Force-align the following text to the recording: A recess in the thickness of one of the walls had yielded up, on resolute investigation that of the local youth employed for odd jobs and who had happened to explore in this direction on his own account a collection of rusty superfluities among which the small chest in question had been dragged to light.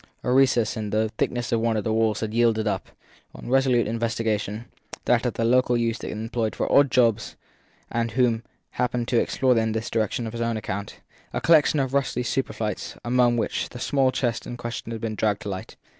A 0.23 0.31
recess 0.33 0.75
in 0.75 0.89
the 0.89 1.09
thickness 1.19 1.51
of 1.51 1.59
one 1.59 1.77
of 1.77 1.83
the 1.83 1.93
walls 1.93 2.21
had 2.21 2.33
yielded 2.33 2.67
up, 2.67 2.89
on 3.35 3.47
resolute 3.49 3.85
investigation 3.85 4.65
that 5.05 5.27
of 5.27 5.35
the 5.35 5.45
local 5.45 5.77
youth 5.77 6.03
employed 6.03 6.55
for 6.55 6.71
odd 6.71 6.89
jobs 6.89 7.35
and 7.91 8.09
who 8.09 8.23
had 8.31 8.41
happened 8.71 9.07
to 9.09 9.19
explore 9.21 9.55
in 9.59 9.73
this 9.73 9.91
direction 9.91 10.25
on 10.25 10.31
his 10.31 10.41
own 10.41 10.57
account 10.57 11.01
a 11.33 11.39
collection 11.39 11.79
of 11.79 11.93
rusty 11.93 12.23
superfluities 12.23 12.97
among 13.05 13.37
which 13.37 13.69
the 13.69 13.79
small 13.79 14.11
chest 14.11 14.47
in 14.47 14.57
question 14.57 14.91
had 14.91 15.01
been 15.01 15.13
dragged 15.13 15.43
to 15.43 15.49
light. 15.49 15.75